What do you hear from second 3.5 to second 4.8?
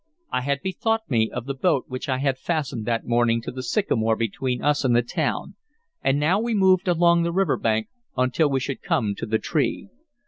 the sycamore between